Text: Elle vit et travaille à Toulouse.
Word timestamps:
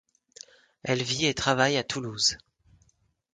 Elle 0.81 1.03
vit 1.03 1.27
et 1.27 1.35
travaille 1.35 1.77
à 1.77 1.83
Toulouse. 1.83 2.39